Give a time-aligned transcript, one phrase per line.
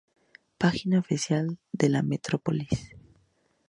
[0.57, 2.95] Página oficial de la Metrópolis